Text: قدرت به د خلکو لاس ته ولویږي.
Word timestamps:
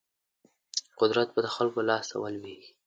قدرت 0.99 1.27
به 1.33 1.39
د 1.43 1.47
خلکو 1.55 1.79
لاس 1.89 2.05
ته 2.11 2.15
ولویږي. 2.21 2.71